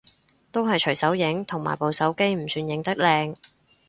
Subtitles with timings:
[0.51, 3.35] 都係隨手影，同埋部手機唔算影得靚